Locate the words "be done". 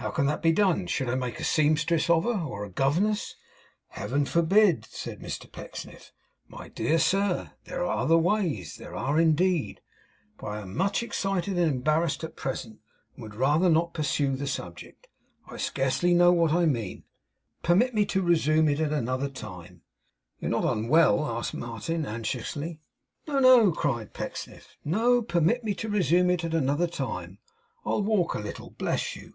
0.42-0.86